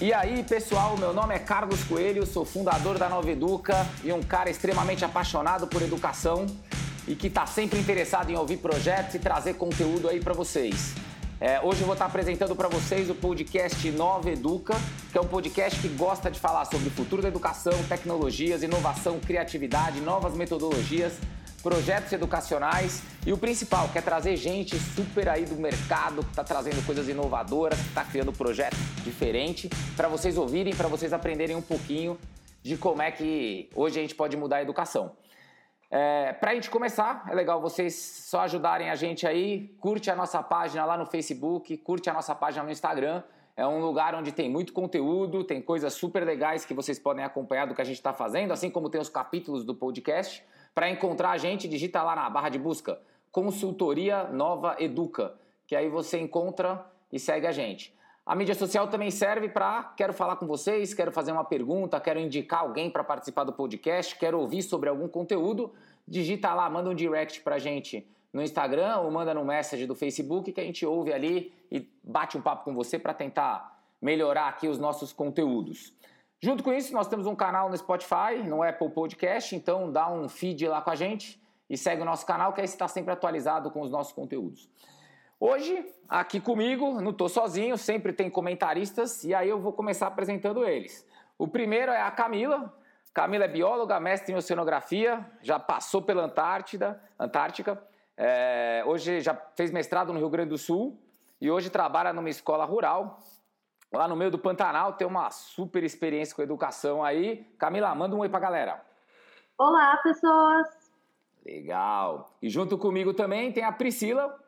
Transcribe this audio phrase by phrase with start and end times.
[0.00, 4.22] E aí, pessoal, meu nome é Carlos Coelho, sou fundador da Nova Educa e um
[4.22, 6.46] cara extremamente apaixonado por educação
[7.06, 10.94] e que está sempre interessado em ouvir projetos e trazer conteúdo aí para vocês.
[11.38, 14.74] É, hoje eu vou estar apresentando para vocês o podcast Nova Educa,
[15.12, 19.20] que é um podcast que gosta de falar sobre o futuro da educação, tecnologias, inovação,
[19.20, 21.12] criatividade, novas metodologias
[21.62, 26.42] projetos educacionais e o principal, que é trazer gente super aí do mercado, que está
[26.42, 31.62] trazendo coisas inovadoras, que está criando projetos diferentes, para vocês ouvirem, para vocês aprenderem um
[31.62, 32.18] pouquinho
[32.62, 35.16] de como é que hoje a gente pode mudar a educação.
[35.90, 40.14] É, para a gente começar, é legal vocês só ajudarem a gente aí, curte a
[40.14, 43.22] nossa página lá no Facebook, curte a nossa página no Instagram,
[43.56, 47.66] é um lugar onde tem muito conteúdo, tem coisas super legais que vocês podem acompanhar
[47.66, 50.44] do que a gente está fazendo, assim como tem os capítulos do podcast.
[50.72, 53.00] Para encontrar a gente, digita lá na barra de busca
[53.32, 55.34] Consultoria Nova Educa,
[55.66, 57.94] que aí você encontra e segue a gente.
[58.24, 62.20] A mídia social também serve para quero falar com vocês, quero fazer uma pergunta, quero
[62.20, 65.72] indicar alguém para participar do podcast, quero ouvir sobre algum conteúdo.
[66.06, 70.52] Digita lá, manda um direct para gente no Instagram ou manda no message do Facebook
[70.52, 74.68] que a gente ouve ali e bate um papo com você para tentar melhorar aqui
[74.68, 75.92] os nossos conteúdos.
[76.42, 80.28] Junto com isso, nós temos um canal no Spotify, no Apple Podcast, então dá um
[80.28, 83.70] feed lá com a gente e segue o nosso canal, que aí está sempre atualizado
[83.70, 84.68] com os nossos conteúdos.
[85.42, 90.66] Hoje, aqui comigo, não estou sozinho, sempre tem comentaristas e aí eu vou começar apresentando
[90.66, 91.08] eles.
[91.38, 92.70] O primeiro é a Camila.
[93.14, 97.82] Camila é bióloga, mestre em oceanografia, já passou pela Antártida, Antártica.
[98.18, 101.00] É, hoje já fez mestrado no Rio Grande do Sul
[101.40, 103.18] e hoje trabalha numa escola rural
[103.90, 107.46] lá no meio do Pantanal, tem uma super experiência com educação aí.
[107.58, 108.84] Camila, manda um oi pra galera.
[109.58, 110.68] Olá, pessoas!
[111.44, 112.30] Legal!
[112.42, 114.38] E junto comigo também tem a Priscila,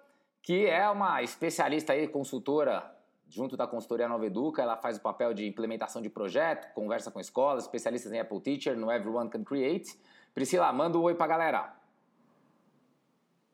[0.43, 2.93] que é uma especialista aí, consultora
[3.29, 7.19] junto da consultoria Nova Educa, ela faz o papel de implementação de projeto, conversa com
[7.19, 9.99] escolas, especialistas em Apple Teacher, no Everyone Can Create.
[10.35, 11.73] Priscila, manda um oi pra galera.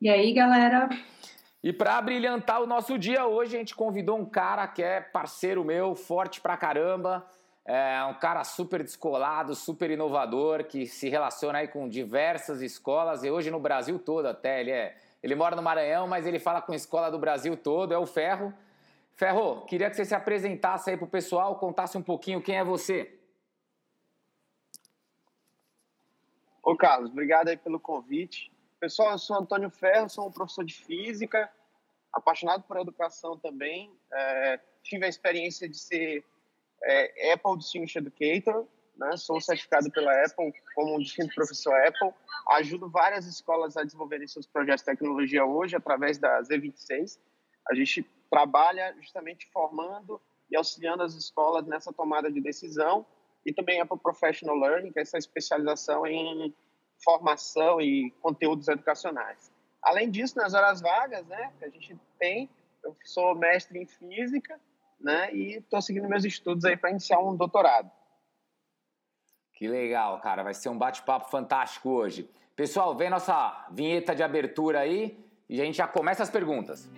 [0.01, 0.89] E aí, galera?
[1.63, 5.63] E para brilhantar o nosso dia hoje, a gente convidou um cara que é parceiro
[5.63, 7.25] meu, forte pra caramba,
[7.65, 13.29] é um cara super descolado, super inovador, que se relaciona aí com diversas escolas e
[13.29, 14.59] hoje no Brasil todo até.
[14.59, 17.97] Ele, é, ele mora no Maranhão, mas ele fala com escola do Brasil todo, é
[17.97, 18.53] o Ferro.
[19.13, 23.19] Ferro, queria que você se apresentasse aí pro pessoal, contasse um pouquinho quem é você.
[26.63, 28.51] Ô Carlos, obrigado aí pelo convite.
[28.79, 31.51] Pessoal, eu sou Antônio Ferro, sou um professor de física,
[32.13, 33.91] apaixonado por educação também.
[34.11, 36.23] É, tive a experiência de ser
[36.83, 38.65] é, Apple Distinguished Educator,
[38.99, 39.15] né?
[39.17, 42.13] sou certificado pela Apple como um distinto professor Apple.
[42.49, 47.17] Ajudo várias escolas a desenvolverem seus projetos de tecnologia hoje através da Z26.
[47.69, 50.21] A gente trabalha justamente formando
[50.51, 53.05] e auxiliando as escolas nessa tomada de decisão
[53.45, 56.53] e também Apple Professional Learning, que é essa especialização em
[57.03, 59.51] formação e conteúdos educacionais.
[59.81, 62.49] Além disso, nas horas vagas, né, que a gente tem,
[62.83, 64.59] eu sou mestre em física,
[64.99, 67.89] né, e estou seguindo meus estudos aí para iniciar um doutorado.
[69.59, 72.29] Que legal, cara, vai ser um bate-papo fantástico hoje.
[72.55, 76.89] Pessoal, vem nossa vinheta de abertura aí e a gente já começa as perguntas.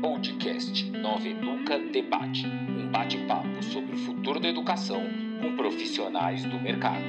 [0.00, 5.02] Podcast Nova Educa Debate, um bate-papo sobre o futuro da educação
[5.42, 7.02] com profissionais do mercado.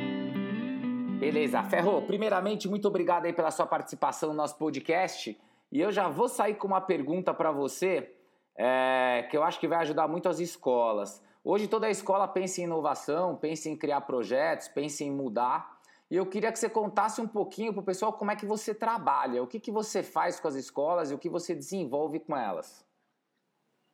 [1.19, 1.61] Beleza.
[1.61, 5.39] Ferro, primeiramente, muito obrigado aí pela sua participação no nosso podcast.
[5.71, 8.15] E eu já vou sair com uma pergunta para você,
[8.57, 11.23] é, que eu acho que vai ajudar muito as escolas.
[11.43, 15.79] Hoje toda a escola pensa em inovação, pensa em criar projetos, pensa em mudar.
[16.11, 18.73] E eu queria que você contasse um pouquinho para o pessoal como é que você
[18.73, 22.35] trabalha, o que, que você faz com as escolas e o que você desenvolve com
[22.35, 22.85] elas.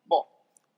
[0.05, 0.25] Bom,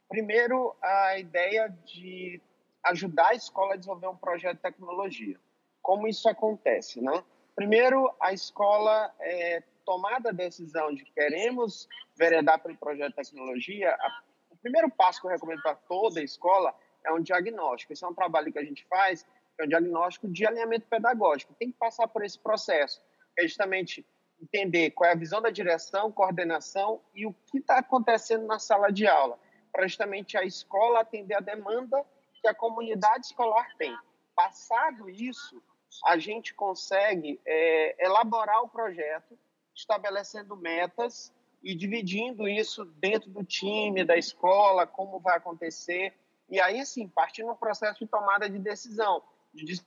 [0.10, 2.42] primeiro a ideia de
[2.86, 5.40] ajudar a escola a desenvolver um projeto de tecnologia
[5.88, 7.24] como isso acontece, né?
[7.56, 13.96] Primeiro, a escola é, tomada a decisão de que queremos veredar pelo projeto de tecnologia,
[13.98, 14.22] a,
[14.58, 16.74] o primeiro passo que eu recomendo para toda escola
[17.06, 17.94] é um diagnóstico.
[17.94, 19.26] Esse é um trabalho que a gente faz,
[19.60, 21.54] é um diagnóstico de alinhamento pedagógico.
[21.54, 23.02] Tem que passar por esse processo,
[23.38, 24.06] é justamente
[24.42, 28.92] entender qual é a visão da direção, coordenação e o que está acontecendo na sala
[28.92, 29.40] de aula,
[29.72, 32.04] para justamente a escola atender a demanda
[32.42, 33.96] que a comunidade escolar tem.
[34.36, 35.62] Passado isso,
[36.06, 39.38] a gente consegue é, elaborar o projeto,
[39.76, 41.34] estabelecendo metas
[41.68, 46.14] e dividindo isso dentro do time, da escola, como vai acontecer.
[46.50, 49.22] E aí, sim, partir no processo de tomada de decisão,
[49.54, 49.82] de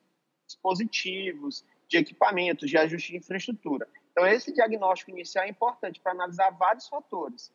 [0.46, 3.88] dispositivos, de equipamentos, de ajuste de infraestrutura.
[4.12, 7.50] Então, esse diagnóstico inicial é importante para analisar vários fatores: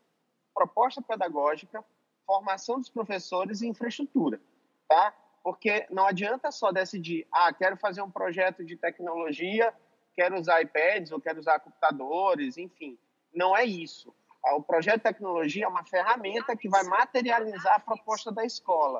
[0.55, 1.85] proposta pedagógica,
[2.25, 4.41] formação dos professores e infraestrutura.
[4.89, 5.13] tá?
[5.43, 9.71] Porque não adianta só decidir, ah, quero fazer um projeto de tecnologia,
[10.15, 12.97] quero usar iPads ou quero usar computadores, enfim.
[13.35, 14.15] Não é isso.
[14.53, 18.99] O projeto de tecnologia é uma ferramenta que vai materializar a proposta da escola.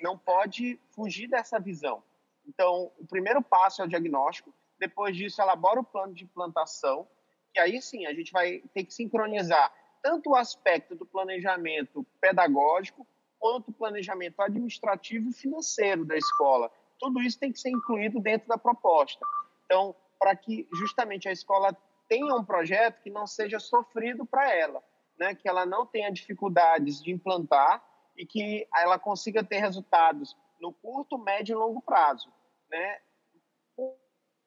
[0.00, 2.02] Não pode fugir dessa visão.
[2.46, 7.08] Então, o primeiro passo é o diagnóstico, depois disso, elabora o plano de implantação,
[7.52, 13.06] que aí sim a gente vai ter que sincronizar tanto o aspecto do planejamento pedagógico,
[13.38, 16.70] quanto o planejamento administrativo e financeiro da escola.
[16.98, 19.24] Tudo isso tem que ser incluído dentro da proposta.
[19.64, 21.76] Então, para que justamente a escola
[22.12, 24.82] tenha um projeto que não seja sofrido para ela,
[25.18, 25.34] né?
[25.34, 27.82] que ela não tenha dificuldades de implantar
[28.14, 32.30] e que ela consiga ter resultados no curto, médio e longo prazo.
[32.70, 32.98] Né?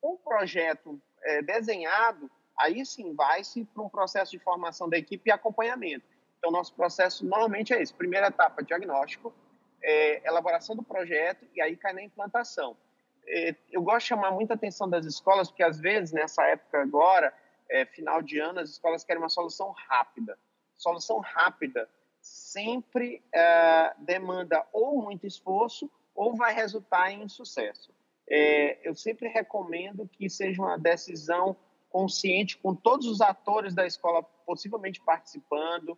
[0.04, 5.34] Um projeto é, desenhado, aí sim vai-se para um processo de formação da equipe e
[5.34, 6.06] acompanhamento.
[6.38, 9.34] Então, nosso processo normalmente é esse: primeira etapa, diagnóstico,
[9.82, 12.78] é, elaboração do projeto e aí cai na implantação.
[13.28, 17.34] É, eu gosto de chamar muita atenção das escolas, porque às vezes, nessa época agora,
[17.70, 20.38] é, final de ano, as escolas querem uma solução rápida.
[20.78, 21.90] Solução rápida
[22.22, 27.94] sempre é, demanda ou muito esforço ou vai resultar em sucesso.
[28.28, 31.56] É, eu sempre recomendo que seja uma decisão
[31.90, 35.98] consciente, com todos os atores da escola possivelmente participando,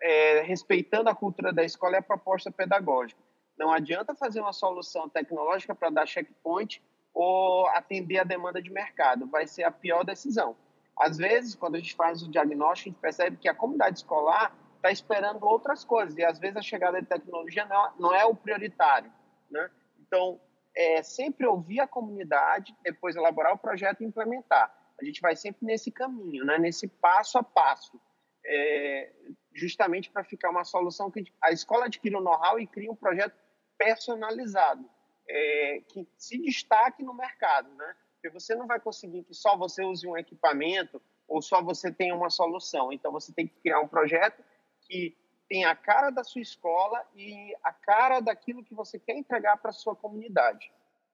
[0.00, 3.20] é, respeitando a cultura da escola e a proposta pedagógica.
[3.56, 6.82] Não adianta fazer uma solução tecnológica para dar checkpoint
[7.14, 10.56] ou atender a demanda de mercado, vai ser a pior decisão.
[10.98, 14.56] Às vezes, quando a gente faz o diagnóstico, a gente percebe que a comunidade escolar
[14.76, 18.24] está esperando outras coisas e às vezes a chegada de tecnologia não, é, não é
[18.24, 19.12] o prioritário,
[19.50, 19.70] né?
[20.00, 20.40] Então,
[20.74, 24.74] é sempre ouvir a comunidade, depois elaborar o projeto e implementar.
[25.00, 26.58] A gente vai sempre nesse caminho, né?
[26.58, 28.00] Nesse passo a passo,
[28.44, 29.12] é,
[29.54, 33.34] justamente para ficar uma solução que a escola adquira um know-how e cria um projeto
[33.78, 34.88] personalizado,
[35.28, 37.94] é, que se destaque no mercado, né?
[38.22, 42.14] Porque você não vai conseguir que só você use um equipamento ou só você tenha
[42.14, 42.92] uma solução.
[42.92, 44.44] Então, você tem que criar um projeto
[44.82, 45.16] que
[45.48, 49.70] tenha a cara da sua escola e a cara daquilo que você quer entregar para
[49.70, 50.70] a sua comunidade.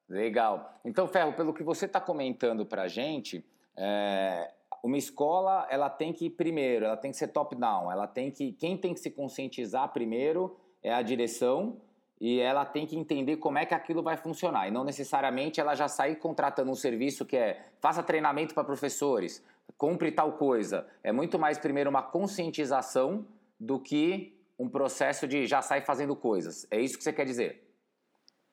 [0.07, 0.79] Legal.
[0.85, 3.43] Então, Ferro, pelo que você está comentando para a gente,
[3.75, 4.53] é,
[4.83, 8.53] uma escola ela tem que ir primeiro, ela tem que ser top-down, ela tem que
[8.53, 11.81] quem tem que se conscientizar primeiro é a direção
[12.21, 14.67] e ela tem que entender como é que aquilo vai funcionar.
[14.69, 19.45] E não necessariamente ela já sair contratando um serviço que é faça treinamento para professores,
[19.77, 20.87] compre tal coisa.
[21.03, 23.25] É muito mais primeiro uma conscientização
[23.59, 26.67] do que um processo de já sair fazendo coisas.
[26.71, 27.65] É isso que você quer dizer?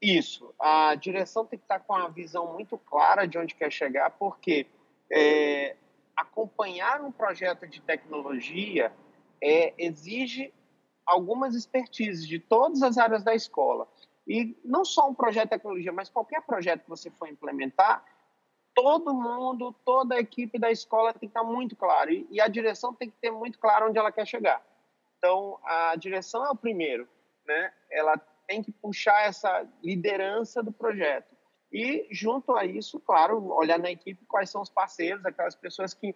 [0.02, 0.54] Isso.
[0.60, 4.68] A direção tem que estar com a visão muito clara de onde quer chegar, porque
[5.12, 5.76] é,
[6.16, 8.92] acompanhar um projeto de tecnologia
[9.42, 10.54] é, exige
[11.06, 13.88] algumas expertises de todas as áreas da escola.
[14.28, 18.04] E não só um projeto de tecnologia, mas qualquer projeto que você for implementar,
[18.74, 22.12] todo mundo, toda a equipe da escola tem que estar muito claro.
[22.12, 24.62] E, a direção tem que ter muito claro onde ela quer chegar.
[25.18, 27.08] Então, a direção é o primeiro,
[27.46, 27.72] né?
[27.92, 28.18] Ela
[28.48, 31.36] tem que puxar essa liderança do projeto.
[31.72, 36.16] E, junto a isso, claro, olhar na equipe quais são os parceiros, aquelas pessoas que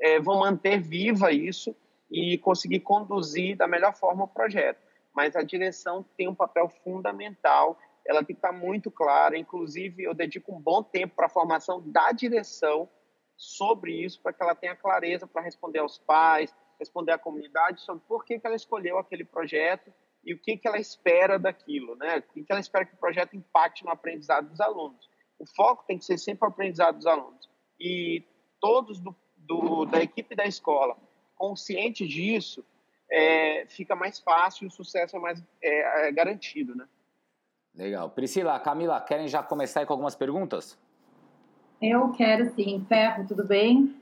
[0.00, 1.74] é, vão manter viva isso
[2.10, 4.80] e conseguir conduzir da melhor forma o projeto.
[5.14, 9.36] Mas a direção tem um papel fundamental, ela tem que estar muito clara.
[9.36, 12.88] Inclusive, eu dedico um bom tempo para a formação da direção
[13.36, 18.02] sobre isso, para que ela tenha clareza para responder aos pais, responder à comunidade sobre
[18.06, 19.92] por que, que ela escolheu aquele projeto
[20.24, 22.18] e o que, que ela espera daquilo, né?
[22.18, 25.08] O que, que ela espera que o projeto impacte no aprendizado dos alunos.
[25.38, 27.48] O foco tem que ser sempre o aprendizado dos alunos.
[27.78, 28.24] E
[28.60, 30.96] todos do, do da equipe da escola
[31.38, 32.64] consciente disso,
[33.10, 36.84] é, fica mais fácil e o sucesso é mais é, é garantido, né?
[37.74, 38.10] Legal.
[38.10, 40.76] Priscila, Camila, querem já começar com algumas perguntas?
[41.80, 42.84] Eu quero sim.
[42.88, 43.94] Ferro, tudo bem?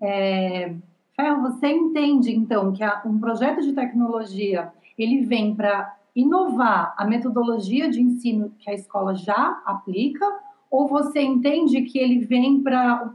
[0.00, 0.74] É...
[1.16, 7.88] Ferro, você entende então que um projeto de tecnologia ele vem para inovar a metodologia
[7.88, 10.26] de ensino que a escola já aplica
[10.70, 13.14] ou você entende que ele vem para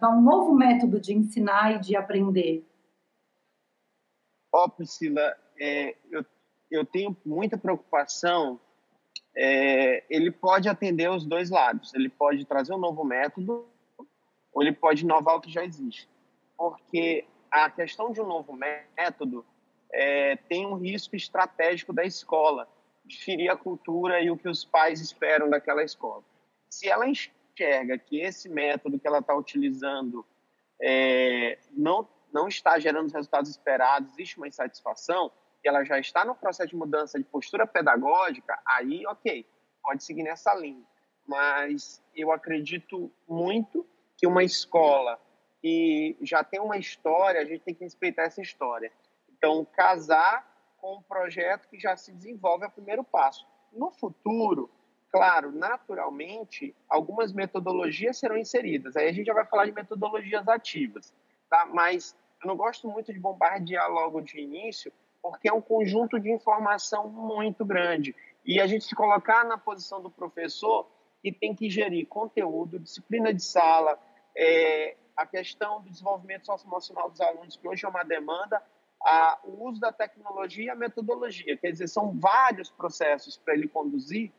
[0.00, 2.64] dar um novo método de ensinar e de aprender?
[4.54, 6.24] Ó, oh, Priscila, é, eu,
[6.70, 8.60] eu tenho muita preocupação.
[9.36, 11.92] É, ele pode atender os dois lados.
[11.92, 13.66] Ele pode trazer um novo método
[14.52, 16.08] ou ele pode inovar o que já existe.
[16.56, 19.44] Porque a questão de um novo método
[19.92, 22.68] é, tem um risco estratégico da escola
[23.04, 26.22] de ferir a cultura e o que os pais esperam daquela escola.
[26.70, 30.24] Se ela enxerga que esse método que ela está utilizando
[30.80, 35.30] é, não não está gerando os resultados esperados, existe uma insatisfação,
[35.64, 39.46] e ela já está no processo de mudança de postura pedagógica, aí, ok,
[39.80, 40.84] pode seguir nessa linha.
[41.26, 43.86] Mas eu acredito muito
[44.18, 45.18] que uma escola
[45.62, 48.92] que já tem uma história, a gente tem que respeitar essa história.
[49.30, 50.46] Então, casar
[50.78, 53.46] com um projeto que já se desenvolve é o primeiro passo.
[53.72, 54.70] No futuro,
[55.10, 58.96] claro, naturalmente, algumas metodologias serão inseridas.
[58.96, 61.14] Aí a gente já vai falar de metodologias ativas,
[61.48, 61.64] tá?
[61.72, 62.14] Mas
[62.44, 67.08] eu não gosto muito de bombardear logo de início, porque é um conjunto de informação
[67.08, 68.14] muito grande.
[68.44, 70.86] E a gente se colocar na posição do professor
[71.22, 73.98] que tem que gerir conteúdo, disciplina de sala,
[74.36, 78.62] é, a questão do desenvolvimento socioemocional dos alunos, que hoje é uma demanda,
[79.02, 81.56] a, o uso da tecnologia e a metodologia.
[81.56, 84.30] Quer dizer, são vários processos para ele conduzir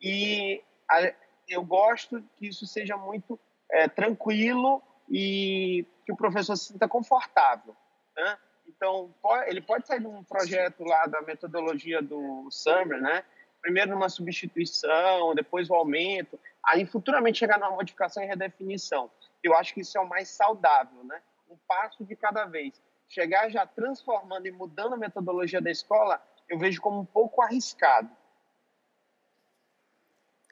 [0.00, 1.12] e a,
[1.48, 3.40] eu gosto que isso seja muito
[3.72, 7.74] é, tranquilo e que o professor se sinta confortável.
[8.16, 8.38] Né?
[8.66, 9.12] Então,
[9.46, 13.24] ele pode sair de um projeto lá da metodologia do Summer, né?
[13.60, 19.10] Primeiro numa substituição, depois o aumento, aí futuramente chegar numa modificação e redefinição.
[19.42, 21.20] Eu acho que isso é o mais saudável, né?
[21.50, 22.80] Um passo de cada vez.
[23.08, 28.10] Chegar já transformando e mudando a metodologia da escola, eu vejo como um pouco arriscado.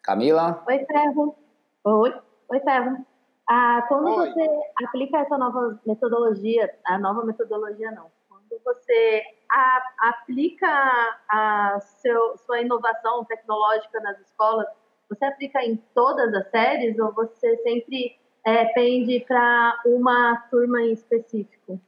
[0.02, 0.64] Camila?
[0.66, 1.36] Oi, Ferro.
[1.84, 3.06] Oi, Oi Ferro.
[3.48, 4.28] Ah, quando Oi.
[4.28, 4.48] você
[4.84, 10.66] aplica essa nova metodologia, a nova metodologia não, quando você a, aplica
[11.28, 14.66] a seu, sua inovação tecnológica nas escolas,
[15.08, 20.92] você aplica em todas as séries ou você sempre é, pende para uma turma em
[20.92, 21.80] específico?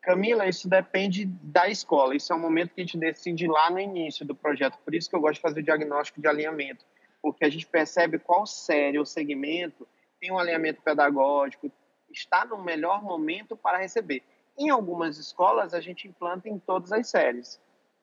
[0.00, 2.14] Camila, isso depende da escola.
[2.14, 4.78] Isso é um momento que a gente decide lá no início do projeto.
[4.84, 6.84] Por isso que eu gosto de fazer o diagnóstico de alinhamento
[7.22, 9.86] porque a gente percebe qual série ou segmento
[10.20, 11.70] tem um alinhamento pedagógico,
[12.10, 14.22] está no melhor momento para receber.
[14.58, 17.60] Em algumas escolas, a gente implanta em todas as séries,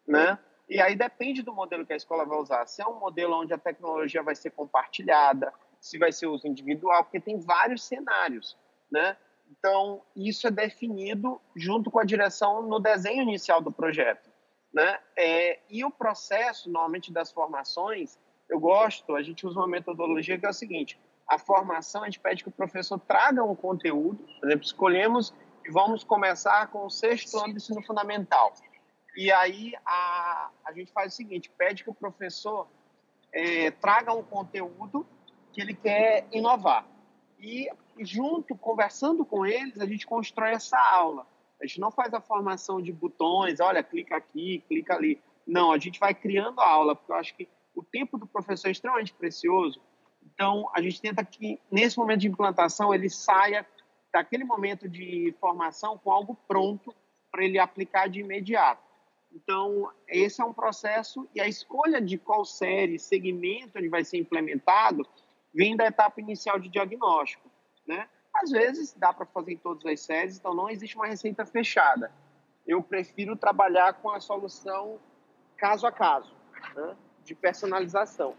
[0.08, 0.40] né?
[0.68, 2.66] E aí depende do modelo que a escola vai usar.
[2.66, 7.04] Se é um modelo onde a tecnologia vai ser compartilhada, se vai ser uso individual,
[7.04, 8.58] porque tem vários cenários,
[8.92, 9.16] né?
[9.50, 14.30] Então, isso é definido junto com a direção no desenho inicial do projeto,
[14.74, 15.00] né?
[15.16, 20.46] É, e o processo, normalmente, das formações, eu gosto, a gente usa uma metodologia que
[20.46, 24.48] é o seguinte: a formação, a gente pede que o professor traga um conteúdo, por
[24.48, 25.34] exemplo, escolhemos
[25.66, 28.54] e vamos começar com o sexto ano do ensino fundamental.
[29.16, 32.68] E aí a, a gente faz o seguinte: pede que o professor
[33.34, 35.06] é, traga um conteúdo
[35.51, 36.86] que ele quer inovar.
[37.39, 41.25] E junto, conversando com eles, a gente constrói essa aula.
[41.62, 45.22] A gente não faz a formação de botões, olha, clica aqui, clica ali.
[45.46, 48.69] Não, a gente vai criando a aula, porque eu acho que o tempo do professor
[48.69, 49.79] é extremamente precioso.
[50.25, 53.65] Então, a gente tenta que, nesse momento de implantação, ele saia
[54.12, 56.93] daquele momento de formação com algo pronto
[57.31, 58.81] para ele aplicar de imediato.
[59.31, 64.17] Então, esse é um processo e a escolha de qual série, segmento ele vai ser
[64.17, 65.07] implementado,
[65.53, 67.48] vem da etapa inicial de diagnóstico,
[67.86, 68.10] né?
[68.34, 72.12] Às vezes dá para fazer em todas as séries, então não existe uma receita fechada.
[72.65, 75.00] Eu prefiro trabalhar com a solução
[75.57, 76.36] caso a caso.
[76.75, 76.96] Né?
[77.27, 78.34] De personalização.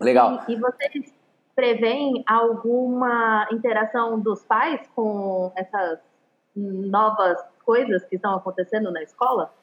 [0.00, 0.44] Legal.
[0.48, 1.14] E, e vocês
[1.54, 6.00] preveem alguma interação dos pais com essas
[6.54, 9.54] novas coisas que estão acontecendo na escola?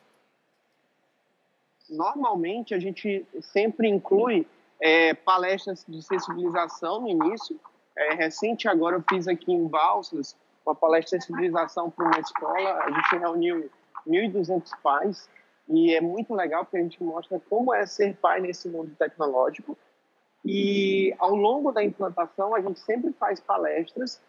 [1.90, 4.48] Normalmente a gente sempre inclui
[4.80, 7.60] é, palestras de sensibilização no início.
[7.96, 12.84] É, recente agora eu fiz aqui em Balsas uma palestra de sensibilização para uma escola.
[12.84, 13.70] A gente reuniu
[14.08, 15.30] 1.200 pais
[15.68, 19.78] e é muito legal porque a gente mostra como é ser pai nesse mundo tecnológico.
[20.46, 24.22] E ao longo da implantação, a gente sempre faz palestras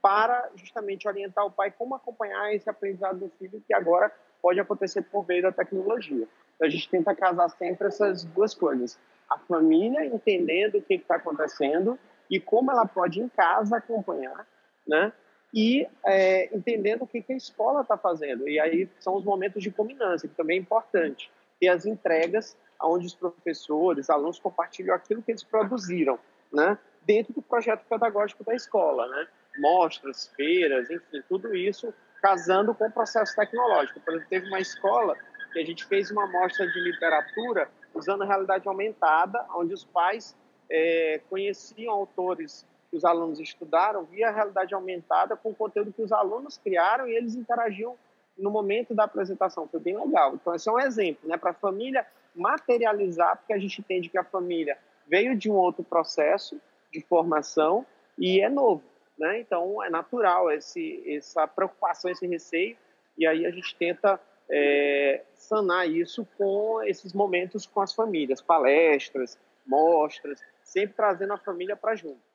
[0.00, 5.02] para justamente orientar o pai como acompanhar esse aprendizado do filho que agora pode acontecer
[5.02, 6.26] por meio da tecnologia.
[6.54, 8.98] Então, a gente tenta casar sempre essas duas coisas.
[9.28, 11.98] A família entendendo o que está acontecendo
[12.30, 14.46] e como ela pode em casa acompanhar,
[14.86, 15.12] né?
[15.52, 18.48] E é, entendendo o que, que a escola está fazendo.
[18.48, 21.30] E aí são os momentos de culminância, que também é importante.
[21.60, 26.18] E as entregas, onde os professores, alunos compartilham aquilo que eles produziram,
[26.52, 26.78] né?
[27.04, 29.06] dentro do projeto pedagógico da escola.
[29.08, 29.26] Né?
[29.58, 31.92] Mostras, feiras, enfim, tudo isso
[32.22, 34.00] casando com o processo tecnológico.
[34.00, 35.16] Por exemplo, teve uma escola
[35.52, 40.34] que a gente fez uma mostra de literatura usando realidade aumentada, onde os pais
[40.70, 46.12] é, conheciam autores que os alunos estudaram via realidade aumentada com o conteúdo que os
[46.12, 47.96] alunos criaram e eles interagiam
[48.36, 49.66] no momento da apresentação.
[49.66, 50.34] Foi bem legal.
[50.34, 54.18] Então, esse é um exemplo, né, para a família materializar, porque a gente entende que
[54.18, 54.76] a família
[55.08, 56.60] veio de um outro processo
[56.92, 57.86] de formação
[58.18, 58.82] e é novo,
[59.18, 59.40] né?
[59.40, 62.76] Então, é natural esse, essa preocupação, esse receio,
[63.16, 64.20] e aí a gente tenta
[64.50, 71.74] é, sanar isso com esses momentos com as famílias, palestras, mostras, sempre trazendo a família
[71.74, 72.31] para junto.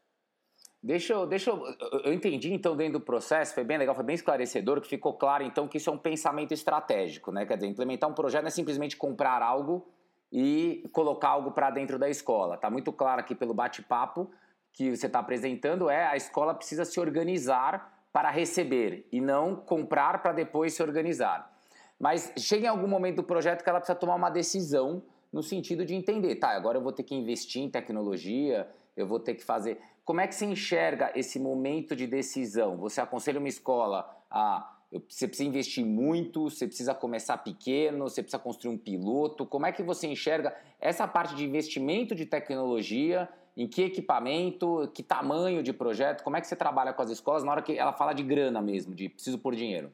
[0.88, 1.62] Deixa eu, deixa eu,
[2.06, 5.44] eu entendi então dentro do processo, foi bem legal, foi bem esclarecedor, que ficou claro
[5.44, 7.46] então que isso é um pensamento estratégico, né?
[7.46, 9.86] Quer dizer, implementar um projeto não é simplesmente comprar algo
[10.32, 12.56] e colocar algo para dentro da escola.
[12.56, 14.32] Tá muito claro aqui pelo bate-papo
[14.72, 20.22] que você está apresentando é a escola precisa se organizar para receber e não comprar
[20.22, 21.54] para depois se organizar.
[22.00, 25.04] Mas chega em algum momento do projeto que ela precisa tomar uma decisão
[25.34, 28.66] no sentido de entender, tá, agora eu vou ter que investir em tecnologia,
[28.96, 29.82] eu vou ter que fazer.
[30.08, 32.78] Como é que você enxerga esse momento de decisão?
[32.78, 34.74] Você aconselha uma escola a
[35.10, 39.46] você precisa investir muito, você precisa começar pequeno, você precisa construir um piloto.
[39.46, 43.28] Como é que você enxerga essa parte de investimento de tecnologia?
[43.58, 46.24] Em que equipamento, que tamanho de projeto?
[46.24, 48.62] Como é que você trabalha com as escolas na hora que ela fala de grana
[48.62, 49.92] mesmo, de preciso por dinheiro?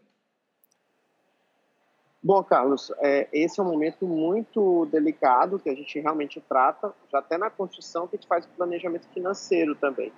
[2.25, 7.20] Bom, Carlos, é, esse é um momento muito delicado que a gente realmente trata, já
[7.20, 10.13] até na construção que a gente faz o planejamento financeiro também,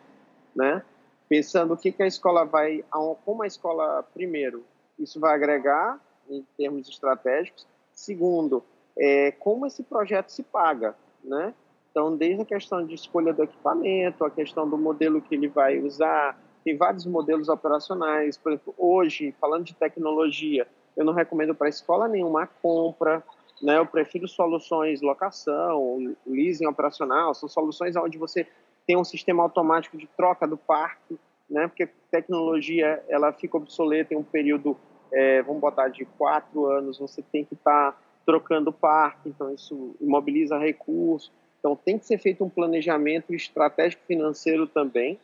[0.56, 0.84] né?
[1.28, 2.86] Pensando o que, que a escola vai,
[3.26, 4.64] como a escola, primeiro,
[5.00, 8.64] isso vai agregar em termos estratégicos, segundo,
[8.96, 11.56] é, como esse projeto se paga, né?
[11.90, 15.80] Então, desde a questão de escolha do equipamento, a questão do modelo que ele vai
[15.80, 21.70] usar, tem vários modelos operacionais, por exemplo, hoje, falando de tecnologia, eu não recomendo para
[21.70, 23.24] escola nenhuma compra,
[23.62, 23.78] né?
[23.78, 28.48] Eu prefiro soluções locação, leasing operacional, são soluções onde você
[28.86, 31.18] tem um sistema automático de troca do parque,
[31.50, 31.68] né?
[31.68, 34.78] Porque tecnologia ela fica obsoleta em um período,
[35.12, 39.54] é, vamos botar de quatro anos, você tem que estar tá trocando o parque, então
[39.54, 41.32] isso imobiliza recursos.
[41.60, 45.20] Então tem que ser feito um planejamento estratégico financeiro também,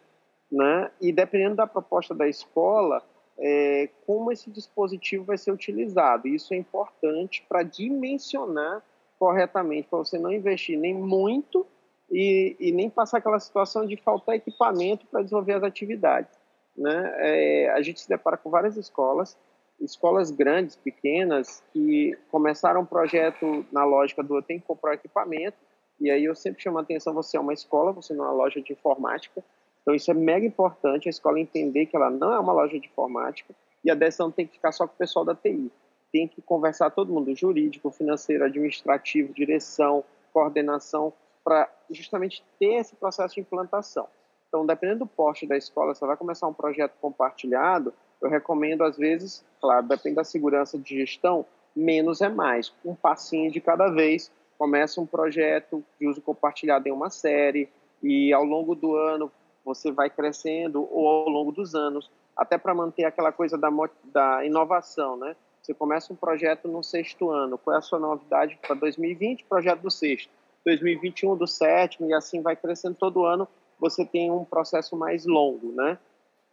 [0.51, 0.89] né?
[0.99, 3.03] E dependendo da proposta da escola,
[3.41, 6.27] é, como esse dispositivo vai ser utilizado.
[6.27, 8.83] Isso é importante para dimensionar
[9.17, 11.65] corretamente, para você não investir nem muito
[12.09, 16.31] e, e, nem passar aquela situação de faltar equipamento para desenvolver as atividades.
[16.77, 17.13] Né?
[17.17, 19.37] É, a gente se depara com várias escolas,
[19.79, 25.57] escolas grandes, pequenas, que começaram um projeto na lógica do eu tenho que comprar equipamento,
[25.99, 28.35] e aí eu sempre chamo a atenção, você é uma escola, você não é uma
[28.35, 29.43] loja de informática,
[29.81, 32.87] então, isso é mega importante, a escola entender que ela não é uma loja de
[32.87, 35.71] informática e a decisão tem que ficar só com o pessoal da TI.
[36.11, 41.11] Tem que conversar todo mundo, jurídico, financeiro, administrativo, direção, coordenação,
[41.43, 44.07] para justamente ter esse processo de implantação.
[44.47, 48.97] Então, dependendo do poste da escola, você vai começar um projeto compartilhado, eu recomendo, às
[48.97, 51.43] vezes, claro, depende da segurança de gestão,
[51.75, 52.71] menos é mais.
[52.85, 57.67] Um passinho de cada vez, começa um projeto de uso compartilhado em uma série,
[58.03, 59.31] e ao longo do ano
[59.63, 63.69] você vai crescendo ou ao longo dos anos, até para manter aquela coisa da,
[64.05, 65.35] da inovação, né?
[65.61, 69.45] Você começa um projeto no sexto ano, qual é a sua novidade para 2020?
[69.45, 70.31] Projeto do sexto.
[70.65, 73.47] 2021 do sétimo e assim vai crescendo todo ano,
[73.79, 75.97] você tem um processo mais longo, né?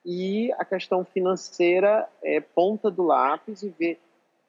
[0.04, 4.00] E a questão financeira é ponta do lápis e ver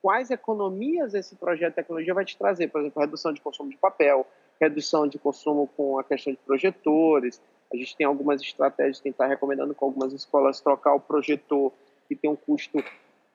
[0.02, 3.78] quais economias esse projeto de tecnologia vai te trazer, por exemplo, redução de consumo de
[3.78, 4.26] papel,
[4.60, 9.27] redução de consumo com a questão de projetores, a gente tem algumas estratégias que está
[9.27, 11.71] recomendando com algumas escolas trocar o projetor,
[12.08, 12.84] que tem um custo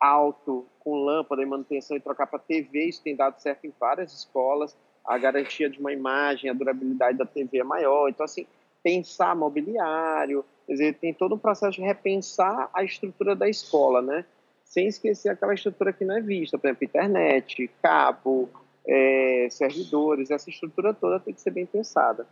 [0.00, 2.84] alto, com lâmpada e manutenção, e trocar para TV.
[2.84, 4.76] Isso tem dado certo em várias escolas.
[5.04, 8.08] A garantia de uma imagem, a durabilidade da TV é maior.
[8.08, 8.46] Então, assim,
[8.82, 14.24] pensar mobiliário, quer dizer, tem todo um processo de repensar a estrutura da escola, né?
[14.64, 18.48] Sem esquecer aquela estrutura que não é vista, por exemplo, internet, cabo,
[18.86, 22.26] é, servidores, essa estrutura toda tem que ser bem pensada.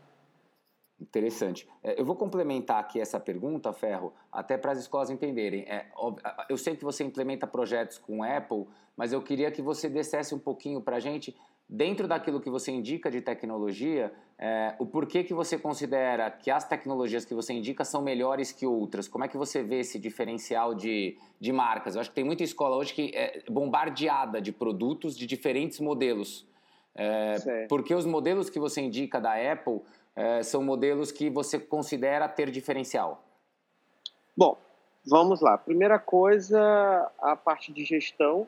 [1.02, 1.68] Interessante.
[1.82, 5.62] É, eu vou complementar aqui essa pergunta, Ferro, até para as escolas entenderem.
[5.62, 5.86] É,
[6.48, 10.38] eu sei que você implementa projetos com Apple, mas eu queria que você dissesse um
[10.38, 11.36] pouquinho para a gente,
[11.68, 16.64] dentro daquilo que você indica de tecnologia, é, o porquê que você considera que as
[16.64, 19.08] tecnologias que você indica são melhores que outras.
[19.08, 21.96] Como é que você vê esse diferencial de, de marcas?
[21.96, 26.46] Eu acho que tem muita escola hoje que é bombardeada de produtos de diferentes modelos.
[26.94, 29.80] É, porque os modelos que você indica da Apple
[30.14, 33.22] é, são modelos que você considera ter diferencial?
[34.36, 34.58] Bom,
[35.06, 35.56] vamos lá.
[35.58, 38.46] Primeira coisa, a parte de gestão,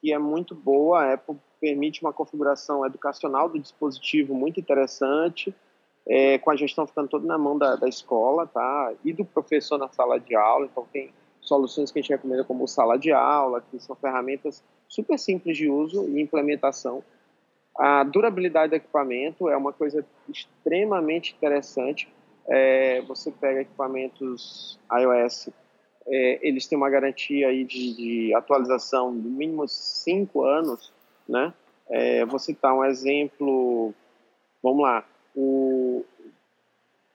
[0.00, 1.02] que é muito boa.
[1.02, 5.54] A Apple permite uma configuração educacional do dispositivo muito interessante,
[6.06, 8.92] é, com a gestão ficando toda na mão da, da escola, tá?
[9.04, 10.66] E do professor na sala de aula.
[10.66, 15.18] Então, tem soluções que a gente recomenda como sala de aula, que são ferramentas super
[15.18, 17.02] simples de uso e implementação
[17.76, 22.08] a durabilidade do equipamento é uma coisa extremamente interessante.
[22.48, 25.50] É, você pega equipamentos iOS,
[26.06, 30.92] é, eles têm uma garantia aí de, de atualização de mínimo cinco anos,
[31.28, 31.52] né?
[31.88, 33.92] É, vou citar um exemplo,
[34.62, 35.04] vamos lá,
[35.34, 36.04] o,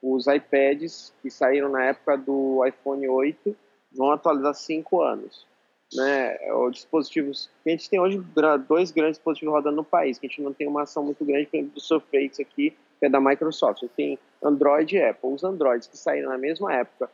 [0.02, 3.56] os iPads que saíram na época do iPhone 8
[3.92, 5.46] vão atualizar cinco anos.
[5.94, 8.20] Né, os dispositivos a gente tem hoje
[8.68, 11.46] dois grandes dispositivos rodando no país, que a gente não tem uma ação muito grande,
[11.46, 13.82] por exemplo, do Surface aqui, que é da Microsoft.
[13.82, 15.32] Gente tem Android e Apple.
[15.32, 17.10] Os Androids que saíram na mesma época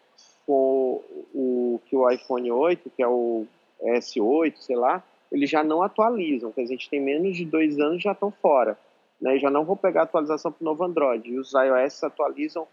[0.46, 1.02] com
[1.34, 3.46] o que o iPhone 8, que é o
[3.82, 6.52] S8, sei lá, eles já não atualizam.
[6.52, 8.78] Quer dizer, a gente tem menos de dois anos já estão fora.
[9.20, 9.38] Né?
[9.38, 11.28] Já não vou pegar atualização para o novo Android.
[11.30, 12.66] E os iOS atualizam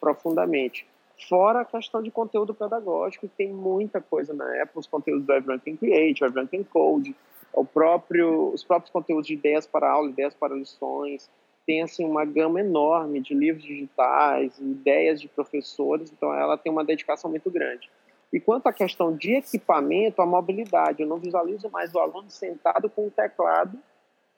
[0.00, 0.86] profundamente.
[1.28, 5.76] Fora a questão de conteúdo pedagógico, tem muita coisa na Apple, os conteúdos do Everything
[5.76, 7.14] Create, Everything Code,
[7.52, 11.28] o próprio, os próprios conteúdos de ideias para aula, ideias para lições,
[11.66, 16.84] tem assim uma gama enorme de livros digitais, ideias de professores, então ela tem uma
[16.84, 17.90] dedicação muito grande.
[18.32, 22.88] E quanto à questão de equipamento, a mobilidade, eu não visualizo mais o aluno sentado
[22.88, 23.78] com o teclado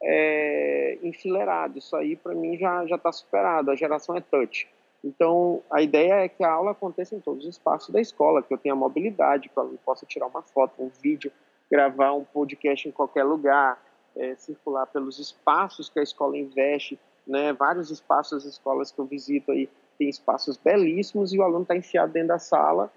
[0.03, 1.79] é, enfileirado.
[1.79, 3.71] Isso aí, para mim, já está superado.
[3.71, 4.66] A geração é touch.
[5.05, 8.55] Então, a ideia é que a aula aconteça em todos os espaços da escola, que
[8.55, 11.33] eu tenha mobilidade, que eu possa tirar uma foto, um vídeo,
[11.71, 13.83] gravar um podcast em qualquer lugar,
[14.15, 17.53] é, circular pelos espaços que a escola investe, né?
[17.53, 21.77] Vários espaços das escolas que eu visito aí tem espaços belíssimos e o aluno está
[21.77, 22.93] enfiado dentro da sala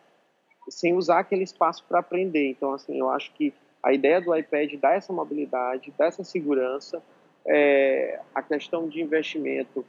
[0.70, 2.50] sem usar aquele espaço para aprender.
[2.50, 7.02] Então, assim, eu acho que a ideia do iPad dá essa mobilidade, dá essa segurança,
[7.46, 9.86] é, a questão de investimento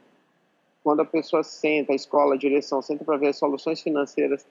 [0.87, 4.47] quando a pessoa senta, a escola, a direção, senta para ver as soluções financeiras,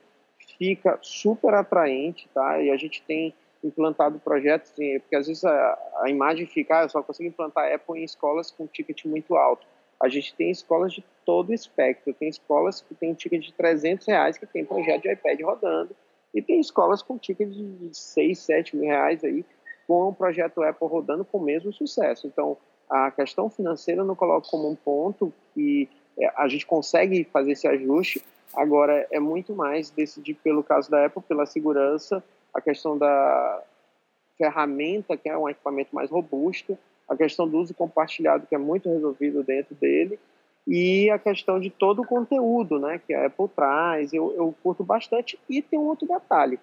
[0.55, 2.61] fica super atraente, tá?
[2.61, 6.89] E a gente tem implantado projetos, porque às vezes a, a imagem fica, ah, eu
[6.89, 9.65] só consigo implantar Apple em escolas com ticket muito alto.
[9.99, 14.37] A gente tem escolas de todo espectro, tem escolas que tem ticket de 300 reais,
[14.37, 15.95] que tem projeto de iPad rodando,
[16.35, 19.43] e tem escolas com ticket de 6, 7 mil reais aí,
[19.87, 22.27] com o projeto Apple rodando com o mesmo sucesso.
[22.27, 22.55] Então,
[22.87, 25.89] a questão financeira eu não coloco como um ponto que
[26.35, 28.23] a gente consegue fazer esse ajuste.
[28.55, 33.63] Agora, é muito mais decidir, pelo caso da Apple, pela segurança, a questão da
[34.37, 36.77] ferramenta, que é um equipamento mais robusto,
[37.07, 40.19] a questão do uso compartilhado, que é muito resolvido dentro dele,
[40.67, 44.83] e a questão de todo o conteúdo né, que a Apple traz, eu, eu curto
[44.83, 45.39] bastante.
[45.49, 46.59] E tem um outro detalhe: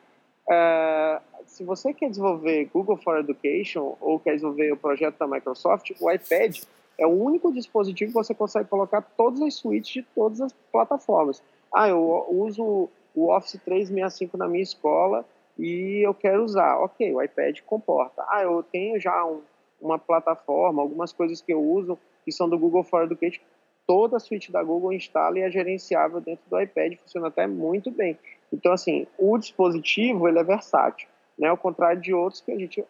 [0.51, 5.93] é, se você quer desenvolver Google for Education ou quer desenvolver o projeto da Microsoft,
[5.99, 6.61] o iPad
[6.99, 11.43] é o único dispositivo que você consegue colocar todas as suítes de todas as plataformas.
[11.73, 15.25] Ah, eu uso o Office 365 na minha escola
[15.59, 16.79] e eu quero usar.
[16.79, 18.25] Ok, o iPad comporta.
[18.29, 19.41] Ah, eu tenho já um,
[19.81, 23.43] uma plataforma, algumas coisas que eu uso que são do Google for Education.
[23.87, 27.91] Toda a suíte da Google instala e é gerenciável dentro do iPad, funciona até muito
[27.91, 28.19] bem.
[28.51, 31.07] Então, assim, o dispositivo ele é versátil,
[31.39, 31.49] né?
[31.49, 32.83] Ao contrário de outros que a gente,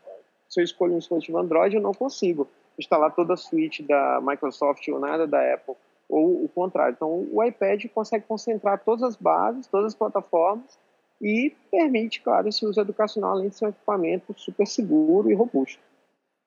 [0.48, 2.46] se eu escolho um dispositivo Android, eu não consigo
[2.78, 5.74] instalar toda a suíte da Microsoft ou nada da Apple,
[6.08, 6.94] ou o contrário.
[6.94, 10.78] Então, o iPad consegue concentrar todas as bases, todas as plataformas
[11.20, 15.80] e permite, claro, esse uso educacional, além de ser um equipamento super seguro e robusto.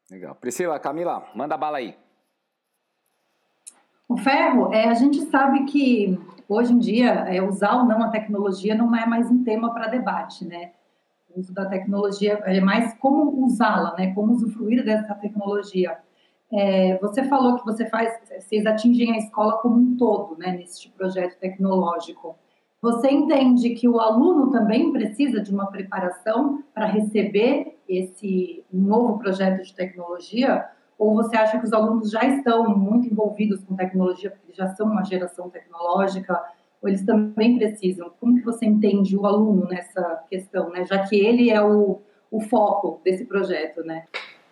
[0.10, 0.36] Legal.
[0.36, 1.96] Priscila, Camila, manda bala aí.
[4.08, 8.10] O ferro, é, a gente sabe que hoje em dia é, usar ou não a
[8.10, 10.72] tecnologia não é mais um tema para debate, né?
[11.30, 14.14] O uso da tecnologia é mais como usá-la, né?
[14.14, 15.98] Como usufruir dessa tecnologia.
[16.52, 20.90] É, você falou que você faz, vocês atingem a escola como um todo, né, nesse
[20.90, 22.36] projeto tecnológico.
[22.82, 29.64] Você entende que o aluno também precisa de uma preparação para receber esse novo projeto
[29.64, 30.66] de tecnologia?
[30.98, 34.88] Ou você acha que os alunos já estão muito envolvidos com tecnologia, porque já são
[34.88, 36.40] uma geração tecnológica,
[36.82, 38.12] ou eles também precisam?
[38.20, 40.86] Como que você entende o aluno nessa questão, né?
[40.86, 42.00] Já que ele é o,
[42.32, 44.06] o foco desse projeto, né?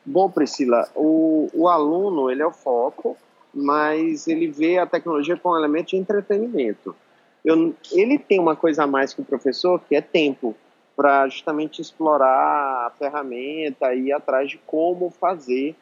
[0.06, 3.18] Bom, Priscila, o, o aluno ele é o foco,
[3.54, 6.96] mas ele vê a tecnologia como um elemento de entretenimento.
[7.44, 10.56] Eu, ele tem uma coisa a mais que o professor, que é tempo,
[10.96, 15.76] para justamente explorar a ferramenta e ir atrás de como fazer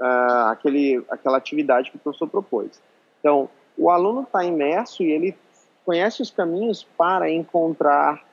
[0.00, 2.80] uh, aquele, aquela atividade que o professor propôs.
[3.18, 5.36] Então, o aluno está imerso e ele
[5.84, 8.24] conhece os caminhos para encontrar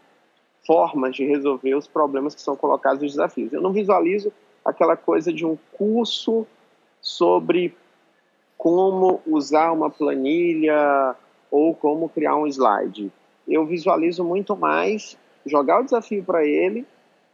[0.66, 3.54] formas de resolver os problemas que são colocados nos desafios.
[3.54, 4.32] Eu não visualizo
[4.68, 6.46] aquela coisa de um curso
[7.02, 7.74] sobre
[8.58, 11.16] como usar uma planilha
[11.50, 13.10] ou como criar um slide.
[13.48, 16.86] Eu visualizo muito mais jogar o desafio para ele,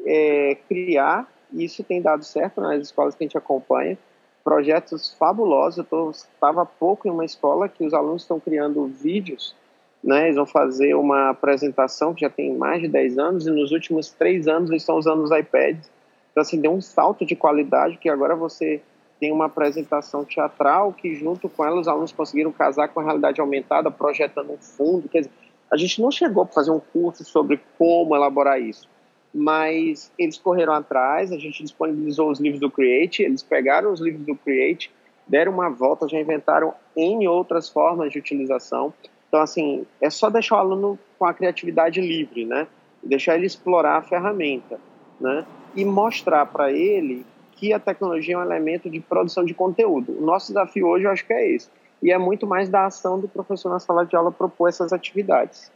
[0.05, 3.97] é, criar, e isso tem dado certo nas escolas que a gente acompanha,
[4.43, 5.83] projetos fabulosos.
[5.91, 9.55] Eu estava há pouco em uma escola que os alunos estão criando vídeos,
[10.03, 10.25] né?
[10.25, 14.11] eles vão fazer uma apresentação que já tem mais de 10 anos, e nos últimos
[14.11, 15.89] três anos eles estão usando os iPads
[16.33, 18.81] então, assim, deu um salto de qualidade, que agora você
[19.19, 23.39] tem uma apresentação teatral que, junto com ela, os alunos conseguiram casar com a realidade
[23.39, 25.07] aumentada, projetando um fundo.
[25.07, 25.31] Quer dizer,
[25.71, 28.89] a gente não chegou para fazer um curso sobre como elaborar isso,
[29.31, 34.25] mas eles correram atrás, a gente disponibilizou os livros do Create, eles pegaram os livros
[34.25, 34.91] do Create,
[35.27, 38.91] deram uma volta, já inventaram em outras formas de utilização.
[39.27, 42.67] Então, assim, é só deixar o aluno com a criatividade livre, né?
[43.03, 44.79] Deixar ele explorar a ferramenta,
[45.19, 45.45] né?
[45.75, 50.17] E mostrar para ele que a tecnologia é um elemento de produção de conteúdo.
[50.17, 51.69] O nosso desafio hoje, eu acho que é esse.
[52.01, 55.71] E é muito mais da ação do professor na sala de aula propor essas atividades.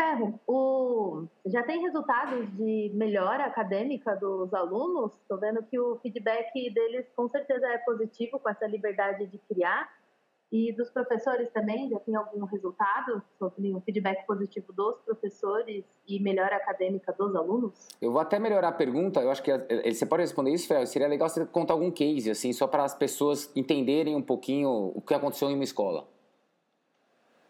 [0.00, 0.16] É,
[0.46, 1.26] o...
[1.46, 5.12] já tem resultados de melhora acadêmica dos alunos?
[5.12, 9.88] Estou vendo que o feedback deles com certeza é positivo com essa liberdade de criar.
[10.52, 16.20] E dos professores também, já tem algum resultado sobre o feedback positivo dos professores e
[16.20, 17.88] melhora acadêmica dos alunos?
[18.02, 20.84] Eu vou até melhorar a pergunta, eu acho que eh, você pode responder isso, Fel,
[20.86, 25.00] seria legal você contar algum case, assim, só para as pessoas entenderem um pouquinho o
[25.00, 26.08] que aconteceu em uma escola.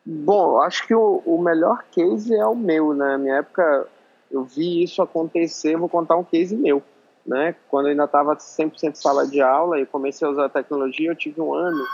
[0.04, 3.12] Bom, acho que o, o melhor case é o meu, né?
[3.12, 3.88] Na minha época,
[4.30, 6.82] eu vi isso acontecer, vou contar um case meu.
[7.26, 7.54] Né?
[7.68, 11.16] Quando eu ainda estava 100% sala de aula e comecei a usar a tecnologia, eu
[11.16, 11.84] tive um ano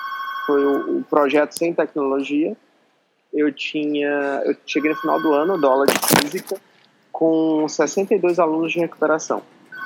[0.46, 2.56] foi o, o, projeto sem tecnologia.
[3.32, 6.56] Eu tinha, eu cheguei no final do ano, aula de física,
[7.12, 9.42] com 62 alunos de recuperação.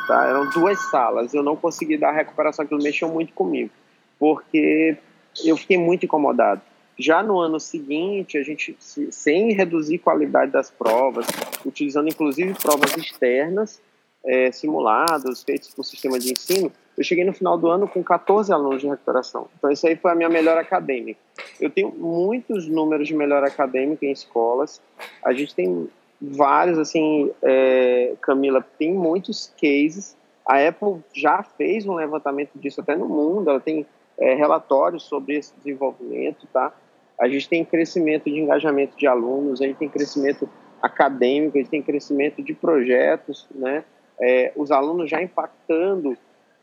[0.06, 0.26] Tá?
[0.26, 1.32] Eram duas salas.
[1.32, 3.70] Eu não consegui dar a recuperação, aquilo mexeu muito comigo,
[4.18, 4.96] porque
[5.44, 6.60] eu fiquei muito incomodado.
[6.98, 11.26] Já no ano seguinte, a gente, sem reduzir a qualidade das provas,
[11.64, 13.80] utilizando inclusive provas externas,
[14.24, 18.52] é, simulados, feitos por sistema de ensino, eu cheguei no final do ano com 14
[18.52, 19.48] alunos de recuperação.
[19.56, 21.18] Então, isso aí foi a minha melhor acadêmica.
[21.58, 24.82] Eu tenho muitos números de melhor acadêmica em escolas.
[25.24, 25.88] A gente tem
[26.20, 30.16] vários, assim, é, Camila, tem muitos cases.
[30.44, 33.48] A Apple já fez um levantamento disso até no mundo.
[33.48, 33.86] Ela tem
[34.18, 36.74] é, relatórios sobre esse desenvolvimento, tá?
[37.18, 40.48] A gente tem crescimento de engajamento de alunos, a gente tem crescimento
[40.82, 43.84] acadêmico, a gente tem crescimento de projetos, né?
[44.20, 46.16] É, os alunos já impactando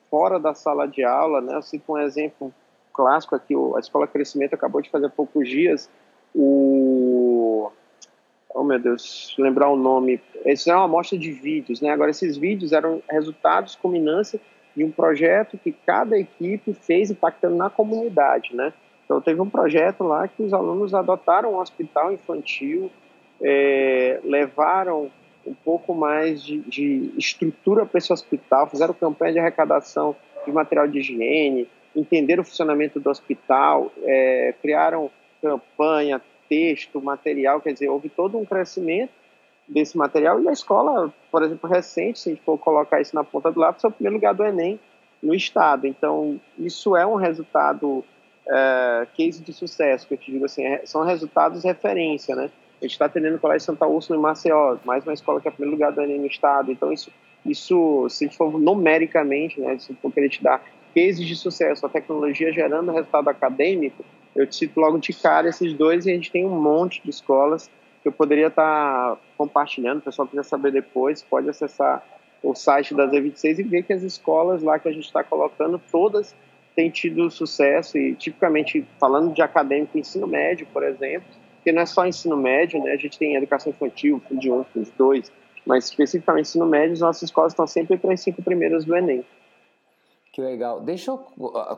[0.09, 1.55] fora da sala de aula, né?
[1.55, 2.53] Eu cito um exemplo
[2.93, 5.89] clássico aqui, a Escola Crescimento acabou de fazer há poucos dias
[6.33, 7.71] o
[8.57, 10.19] oh meu Deus, lembrar o nome.
[10.45, 11.91] Isso é uma amostra de vídeos, né?
[11.91, 14.39] Agora esses vídeos eram resultados culminância
[14.75, 18.73] de um projeto que cada equipe fez impactando na comunidade, né?
[19.05, 22.91] Então teve um projeto lá que os alunos adotaram um hospital infantil,
[23.41, 25.11] é, levaram
[25.47, 30.87] um pouco mais de, de estrutura para esse hospital, fizeram campanha de arrecadação de material
[30.87, 35.09] de higiene, entenderam o funcionamento do hospital, é, criaram
[35.41, 39.11] campanha, texto, material, quer dizer, houve todo um crescimento
[39.67, 43.23] desse material e a escola, por exemplo, recente, se a gente for colocar isso na
[43.23, 44.79] ponta do lápis, é o primeiro lugar do Enem
[45.21, 45.87] no estado.
[45.87, 48.03] Então, isso é um resultado
[48.49, 52.49] é, case de sucesso, que eu te digo assim, é, são resultados referência, né?
[52.79, 55.51] A gente está atendendo o Colégio Santa Úrsula em Maceió, mais uma escola que é
[55.51, 56.71] o primeiro lugar do Enem no estado.
[56.71, 57.11] Então, isso,
[57.43, 60.63] isso se a gente for numericamente, né, se for querer te dar
[60.93, 65.73] cases de sucesso, a tecnologia gerando resultado acadêmico, eu te cito logo de cara esses
[65.73, 67.67] dois e a gente tem um monte de escolas
[68.03, 69.97] que eu poderia estar tá compartilhando.
[69.97, 72.03] O pessoal quiser saber depois, pode acessar
[72.43, 75.81] o site da Z26 e ver que as escolas lá que a gente está colocando,
[75.91, 76.35] todas
[76.75, 81.27] têm tido sucesso e tipicamente falando de acadêmico ensino médio, por exemplo,
[81.67, 82.93] porque não é só ensino médio, né?
[82.93, 85.29] A gente tem educação infantil, de um, de dois,
[85.65, 89.25] mas especificamente ensino médio, as nossas escolas estão sempre entre as cinco primeiras do Enem.
[90.31, 90.79] Que legal.
[90.79, 91.17] Deixa eu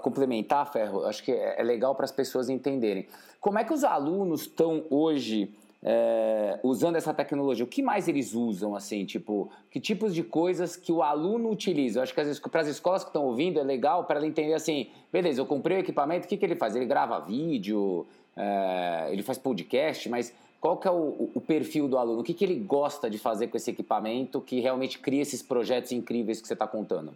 [0.04, 1.06] complementar, Ferro.
[1.06, 3.08] Acho que é legal para as pessoas entenderem.
[3.40, 5.50] Como é que os alunos estão hoje
[5.82, 7.66] é, usando essa tecnologia?
[7.66, 9.06] O que mais eles usam, assim?
[9.06, 11.98] Tipo, que tipos de coisas que o aluno utiliza?
[11.98, 14.90] Eu acho que para as escolas que estão ouvindo é legal para ela entender assim,
[15.12, 16.76] beleza, eu comprei o equipamento, o que, que ele faz?
[16.76, 21.98] Ele grava vídeo, é, ele faz podcast, mas qual que é o, o, perfil do
[21.98, 22.20] aluno?
[22.20, 25.92] O que, que ele gosta de fazer com esse equipamento que realmente cria esses projetos
[25.92, 27.16] incríveis que você está contando?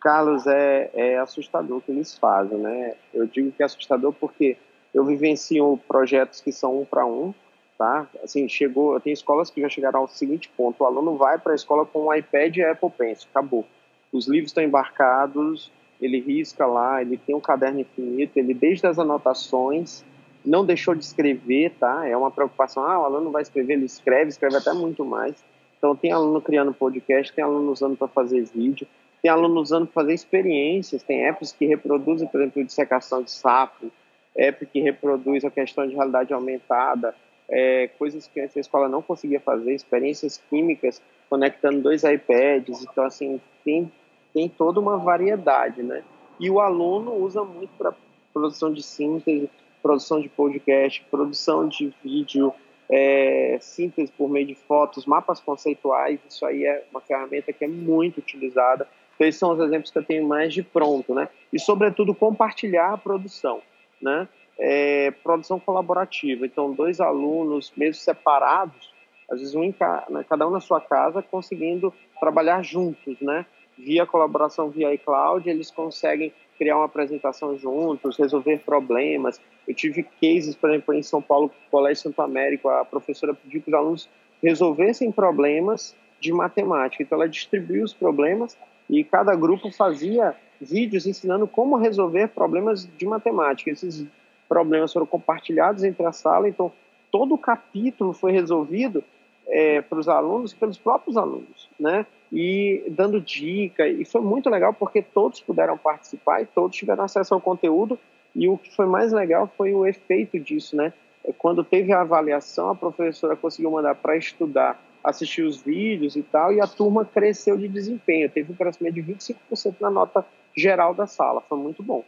[0.00, 2.94] Carlos, é, é assustador o que eles fazem, né?
[3.12, 4.56] Eu digo que é assustador porque
[4.94, 7.34] eu vivencio projetos que são um para um,
[7.76, 8.08] tá?
[8.22, 11.52] Assim, chegou, eu tenho escolas que já chegaram ao seguinte ponto, o aluno vai para
[11.52, 13.66] a escola com um iPad e Apple Pencil, acabou.
[14.12, 15.70] Os livros estão embarcados,
[16.00, 20.04] ele risca lá, ele tem um caderno infinito, ele desde as anotações
[20.44, 22.06] não deixou de escrever, tá?
[22.06, 22.84] É uma preocupação.
[22.84, 25.34] Ah, o aluno vai escrever, ele escreve, escreve até muito mais.
[25.76, 28.86] Então, tem aluno criando podcast, tem aluno usando para fazer vídeo,
[29.22, 33.90] tem aluno usando para fazer experiências, tem apps que reproduzem, por exemplo, dissecação de sapo,
[34.36, 37.14] app que reproduz a questão de realidade aumentada,
[37.48, 42.82] é, coisas que a escola não conseguia fazer, experiências químicas conectando dois iPads.
[42.82, 43.90] Então, assim, tem,
[44.38, 46.04] tem toda uma variedade, né?
[46.38, 47.92] E o aluno usa muito para
[48.32, 49.50] produção de síntese,
[49.82, 52.54] produção de podcast, produção de vídeo,
[52.88, 57.68] é, síntese por meio de fotos, mapas conceituais, isso aí é uma ferramenta que é
[57.68, 58.86] muito utilizada.
[59.16, 61.28] Então, esses são os exemplos que eu tenho mais de pronto, né?
[61.52, 63.60] E, sobretudo, compartilhar a produção,
[64.00, 64.28] né?
[64.56, 66.46] É, produção colaborativa.
[66.46, 68.92] Então, dois alunos, mesmo separados,
[69.28, 69.74] às vezes um em
[70.10, 73.44] né, cada um na sua casa, conseguindo trabalhar juntos, né?
[73.78, 79.40] Via colaboração via iCloud, eles conseguem criar uma apresentação juntos, resolver problemas.
[79.66, 83.68] Eu tive cases, por exemplo, em São Paulo, Colégio Santo Américo, a professora pediu que
[83.70, 84.08] os alunos
[84.42, 87.02] resolvessem problemas de matemática.
[87.02, 88.58] Então, ela distribuiu os problemas
[88.90, 93.70] e cada grupo fazia vídeos ensinando como resolver problemas de matemática.
[93.70, 94.04] Esses
[94.48, 96.72] problemas foram compartilhados entre a sala, então
[97.12, 99.04] todo o capítulo foi resolvido
[99.48, 102.06] é, para os alunos pelos próprios alunos, né?
[102.30, 107.32] E dando dica, e foi muito legal porque todos puderam participar e todos tiveram acesso
[107.32, 107.98] ao conteúdo.
[108.34, 110.92] E o que foi mais legal foi o efeito disso, né?
[111.24, 116.22] É, quando teve a avaliação, a professora conseguiu mandar para estudar, assistir os vídeos e
[116.22, 118.30] tal, e a turma cresceu de desempenho.
[118.30, 121.40] Teve um crescimento de 25% na nota geral da sala.
[121.40, 122.04] Foi muito bom.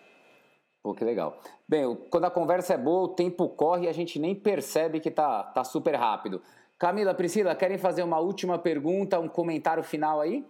[0.82, 1.38] Pô, que legal.
[1.68, 5.10] Bem, quando a conversa é boa, o tempo corre e a gente nem percebe que
[5.10, 6.40] tá, tá super rápido.
[6.80, 10.42] Camila, Priscila, querem fazer uma última pergunta, um comentário final aí?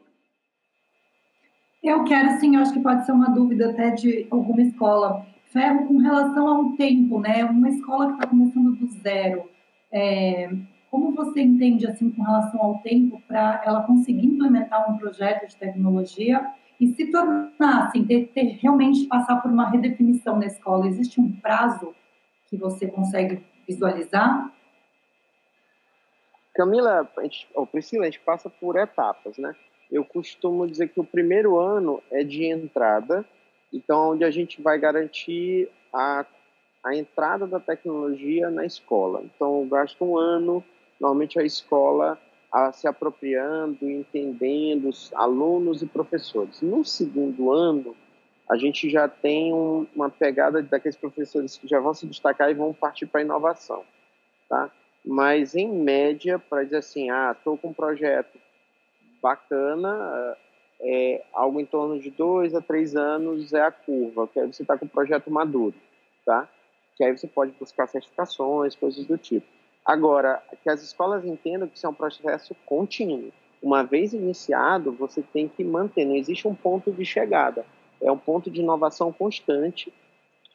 [1.82, 5.26] Eu quero sim, eu acho que pode ser uma dúvida até de alguma escola.
[5.46, 7.44] Ferro, com relação ao tempo, né?
[7.44, 9.42] Uma escola que está começando do zero,
[9.90, 10.48] é,
[10.88, 15.56] como você entende, assim, com relação ao tempo, para ela conseguir implementar um projeto de
[15.56, 16.46] tecnologia
[16.78, 20.86] e se tornar, assim, ter, ter, realmente passar por uma redefinição na escola?
[20.86, 21.92] Existe um prazo
[22.48, 24.59] que você consegue visualizar?
[26.54, 29.54] Camila, a gente, Priscila, a gente passa por etapas, né?
[29.90, 33.24] Eu costumo dizer que o primeiro ano é de entrada,
[33.72, 36.24] então onde a gente vai garantir a,
[36.84, 39.22] a entrada da tecnologia na escola.
[39.22, 40.64] Então, eu gasto um ano,
[41.00, 42.18] normalmente a escola
[42.52, 46.60] a, se apropriando, entendendo os alunos e professores.
[46.62, 47.96] No segundo ano,
[48.50, 52.54] a gente já tem um, uma pegada daqueles professores que já vão se destacar e
[52.54, 53.84] vão partir para a inovação,
[54.48, 54.70] tá?
[55.04, 58.38] Mas em média, para dizer assim, ah, estou com um projeto
[59.22, 60.36] bacana,
[60.80, 64.62] é, algo em torno de dois a três anos é a curva, que aí você
[64.62, 65.74] está com um projeto maduro,
[66.24, 66.48] tá?
[66.96, 69.46] Que aí você pode buscar certificações, coisas do tipo.
[69.84, 73.32] Agora, que as escolas entendam que isso é um processo contínuo.
[73.62, 77.64] Uma vez iniciado, você tem que manter, não existe um ponto de chegada.
[78.00, 79.92] É um ponto de inovação constante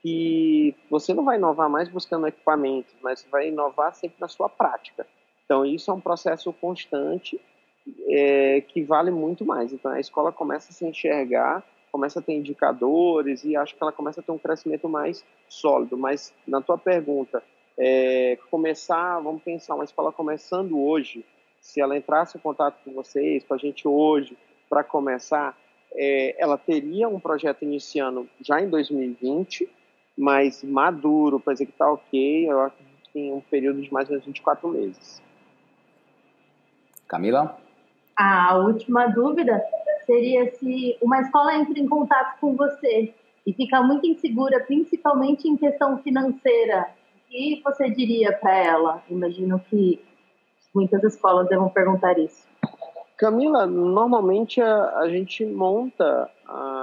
[0.05, 5.07] que você não vai inovar mais buscando equipamentos, mas vai inovar sempre na sua prática.
[5.43, 7.41] Então, isso é um processo constante
[8.07, 9.73] é, que vale muito mais.
[9.73, 13.91] Então, a escola começa a se enxergar, começa a ter indicadores e acho que ela
[13.91, 15.97] começa a ter um crescimento mais sólido.
[15.97, 17.41] Mas, na tua pergunta,
[17.75, 21.25] é, começar, vamos pensar, uma escola começando hoje,
[21.59, 24.37] se ela entrasse em contato com vocês, com a gente hoje,
[24.69, 25.57] para começar,
[25.95, 29.67] é, ela teria um projeto iniciando já em 2020,
[30.17, 34.07] mas maduro para dizer que está ok, eu acho que tem um período de mais
[34.07, 35.21] ou menos 24 meses.
[37.07, 37.57] Camila?
[38.15, 39.61] A última dúvida
[40.05, 43.13] seria se uma escola entra em contato com você
[43.45, 46.89] e fica muito insegura, principalmente em questão financeira,
[47.25, 49.03] o que você diria para ela?
[49.09, 50.01] Imagino que
[50.73, 52.47] muitas escolas devam perguntar isso.
[53.17, 56.74] Camila, normalmente a, a gente monta a,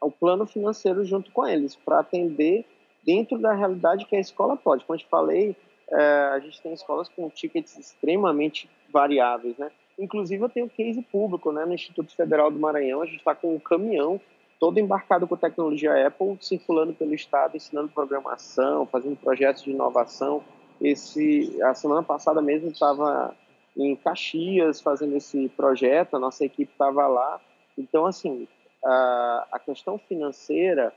[0.00, 2.64] o plano financeiro junto com eles, para atender
[3.04, 4.84] dentro da realidade que a escola pode.
[4.84, 5.56] Como eu te falei,
[5.90, 9.70] é, a gente tem escolas com tickets extremamente variáveis, né?
[9.98, 11.64] Inclusive, eu tenho case público, né?
[11.64, 14.20] No Instituto Federal do Maranhão, a gente está com um caminhão
[14.60, 20.42] todo embarcado com tecnologia Apple, circulando pelo estado, ensinando programação, fazendo projetos de inovação.
[20.80, 23.34] Esse, a semana passada mesmo estava
[23.76, 27.40] em Caxias fazendo esse projeto, a nossa equipe estava lá.
[27.76, 28.48] Então, assim,
[28.84, 30.92] a, a questão financeira,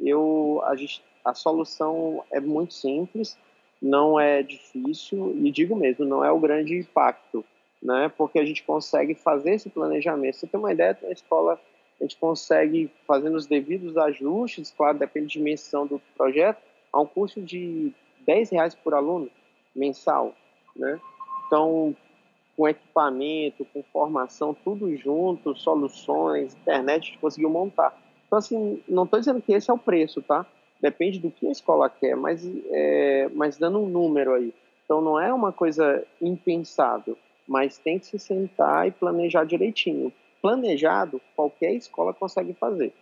[0.00, 3.36] eu, a, gente, a solução é muito simples,
[3.80, 7.44] não é difícil, e digo mesmo, não é o grande impacto,
[7.82, 8.10] né?
[8.16, 10.36] porque a gente consegue fazer esse planejamento.
[10.36, 11.60] Você tem uma ideia, na escola
[12.00, 16.60] a gente consegue, fazendo os devidos ajustes, claro, depende da dimensão do projeto,
[16.92, 17.92] a um custo de
[18.26, 19.30] 10 reais por aluno
[19.74, 20.34] mensal.
[20.74, 21.00] Né?
[21.46, 21.94] Então,
[22.56, 27.96] com equipamento, com formação, tudo junto, soluções, internet, a gente conseguiu montar.
[28.26, 30.46] Então, assim, não estou dizendo que esse é o preço, tá?
[30.80, 34.52] Depende do que a escola quer, mas, é, mas dando um número aí.
[34.84, 40.12] Então, não é uma coisa impensável, mas tem que se sentar e planejar direitinho.
[40.42, 42.92] planejado, qualquer escola consegue fazer,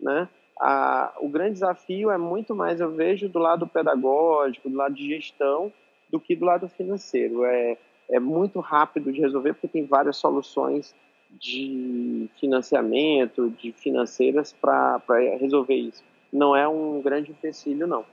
[0.00, 0.28] né?
[0.60, 5.08] A, o grande desafio é muito mais, eu vejo, do lado pedagógico, do lado de
[5.08, 5.72] gestão,
[6.08, 7.44] do que do lado financeiro.
[7.44, 7.76] É,
[8.10, 10.94] é muito rápido de resolver, porque tem várias soluções
[11.30, 15.00] de financiamento, de financeiras para
[15.40, 16.02] resolver isso.
[16.32, 18.04] Não é um grande empecilho, não.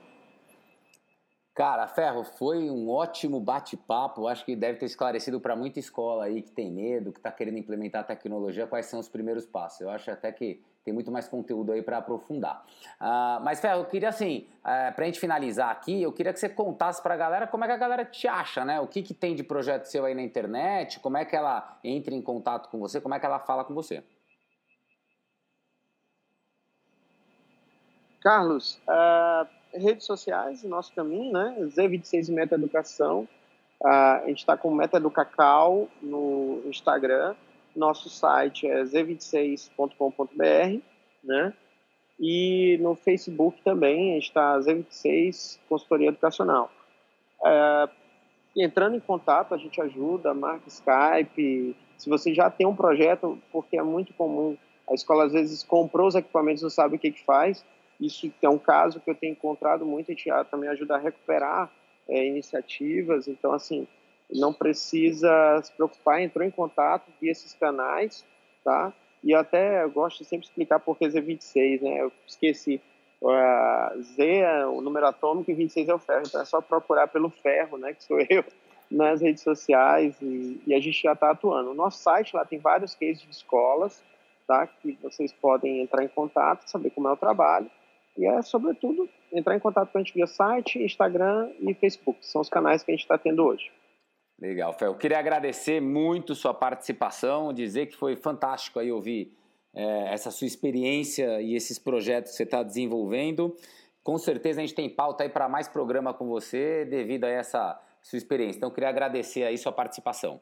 [1.54, 4.26] Cara, Ferro, foi um ótimo bate-papo.
[4.26, 7.58] Acho que deve ter esclarecido para muita escola aí que tem medo, que está querendo
[7.58, 9.80] implementar tecnologia, quais são os primeiros passos.
[9.80, 12.64] Eu acho até que tem muito mais conteúdo aí para aprofundar.
[13.00, 16.32] Uh, mas, Ferro, eu queria assim, uh, é, para a gente finalizar aqui, eu queria
[16.32, 18.80] que você contasse para a galera como é que a galera te acha, né?
[18.80, 22.14] O que, que tem de projeto seu aí na internet, como é que ela entra
[22.14, 24.02] em contato com você, como é que ela fala com você.
[28.22, 31.56] Carlos, uh redes sociais, nosso caminho, né?
[31.60, 33.28] Z26 Meta Educação.
[33.80, 37.34] Uh, a gente está com Meta Educacau no Instagram.
[37.80, 40.80] Nosso site é z26.com.br,
[41.24, 41.54] né?
[42.18, 46.70] E no Facebook também está Z26 Consultoria Educacional.
[47.40, 47.90] Uh,
[48.54, 51.74] entrando em contato, a gente ajuda, marca Skype.
[51.96, 54.56] Se você já tem um projeto, porque é muito comum,
[54.88, 57.64] a escola às vezes comprou os equipamentos, não sabe o que, que faz
[58.00, 61.70] isso é um caso que eu tenho encontrado muito, a gente também ajuda a recuperar
[62.08, 63.28] é, iniciativas.
[63.28, 63.86] Então, assim,
[64.32, 68.24] não precisa se preocupar, entrou em contato via esses canais,
[68.64, 68.92] tá?
[69.22, 72.02] E eu até gosto de sempre explicar por que Z26, né?
[72.02, 72.80] Eu esqueci.
[73.20, 76.22] Uh, Z é o número atômico e 26 é o ferro.
[76.26, 77.92] Então é só procurar pelo ferro, né?
[77.92, 78.44] Que sou eu,
[78.90, 81.70] nas redes sociais e, e a gente já está atuando.
[81.70, 84.02] O nosso site lá tem vários cases de escolas,
[84.46, 84.66] tá?
[84.66, 87.70] Que vocês podem entrar em contato, saber como é o trabalho.
[88.16, 92.26] E é, sobretudo, entrar em contato com a gente via site, Instagram e Facebook.
[92.26, 93.70] São os canais que a gente está tendo hoje.
[94.40, 94.92] Legal, Fel.
[94.92, 99.36] Eu queria agradecer muito sua participação, dizer que foi fantástico aí ouvir
[99.74, 103.54] é, essa sua experiência e esses projetos que você está desenvolvendo.
[104.02, 107.78] Com certeza a gente tem pauta aí para mais programa com você devido a essa
[108.00, 108.56] sua experiência.
[108.56, 110.40] Então eu queria agradecer aí sua participação.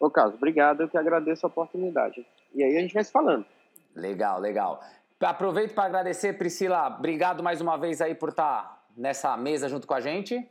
[0.00, 0.80] Ô Carlos, obrigado.
[0.80, 2.26] Eu que agradeço a oportunidade.
[2.52, 3.46] E aí a gente vai se falando.
[3.94, 4.80] Legal, legal.
[5.20, 6.88] Aproveito para agradecer, Priscila.
[6.98, 10.44] Obrigado mais uma vez aí por estar tá nessa mesa junto com a gente.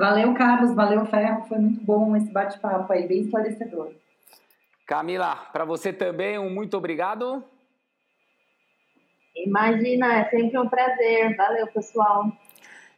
[0.00, 0.74] Valeu, Carlos.
[0.74, 1.44] Valeu, Ferro.
[1.46, 3.92] Foi muito bom esse bate-papo aí, bem esclarecedor.
[4.86, 7.44] Camila, para você também, um muito obrigado.
[9.36, 11.36] Imagina, é sempre um prazer.
[11.36, 12.32] Valeu, pessoal.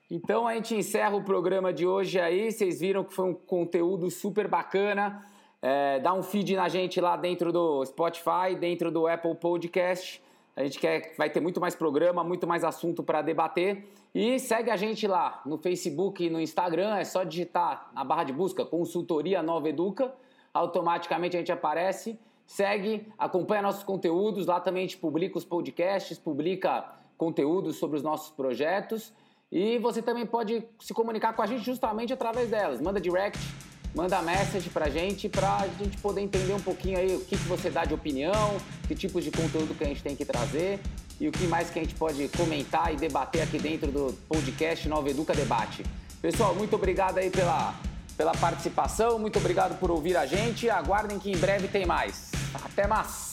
[0.09, 2.53] Então a gente encerra o programa de hoje aí.
[2.53, 5.27] Vocês viram que foi um conteúdo super bacana.
[5.61, 10.22] É, dá um feed na gente lá dentro do Spotify, dentro do Apple Podcast.
[10.55, 13.89] A gente quer, vai ter muito mais programa, muito mais assunto para debater.
[14.15, 16.97] E segue a gente lá no Facebook e no Instagram.
[16.97, 20.13] É só digitar na barra de busca Consultoria Nova Educa.
[20.53, 22.19] Automaticamente a gente aparece.
[22.47, 24.47] Segue, acompanha nossos conteúdos.
[24.47, 26.85] Lá também a gente publica os podcasts, publica
[27.17, 29.13] conteúdos sobre os nossos projetos.
[29.51, 32.79] E você também pode se comunicar com a gente justamente através delas.
[32.81, 33.39] Manda direct
[33.95, 37.71] manda message pra gente pra gente poder entender um pouquinho aí o que, que você
[37.71, 38.57] dá de opinião,
[38.89, 40.81] que tipos de conteúdo que a gente tem que trazer
[41.21, 44.89] e o que mais que a gente pode comentar e debater aqui dentro do podcast
[44.89, 45.85] Nova Educa Debate.
[46.21, 47.75] Pessoal, muito obrigado aí pela,
[48.17, 50.71] pela participação, muito obrigado por ouvir a gente.
[50.71, 52.31] Aguardem que em breve tem mais.
[52.55, 53.32] Até mais!